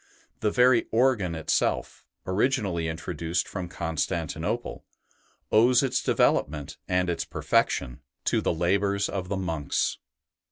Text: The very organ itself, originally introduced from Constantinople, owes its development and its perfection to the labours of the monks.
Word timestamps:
The 0.39 0.49
very 0.49 0.87
organ 0.91 1.35
itself, 1.35 2.07
originally 2.25 2.87
introduced 2.87 3.47
from 3.47 3.69
Constantinople, 3.69 4.83
owes 5.51 5.83
its 5.83 6.01
development 6.01 6.77
and 6.87 7.07
its 7.07 7.23
perfection 7.23 8.01
to 8.25 8.41
the 8.41 8.51
labours 8.51 9.07
of 9.07 9.29
the 9.29 9.37
monks. 9.37 9.99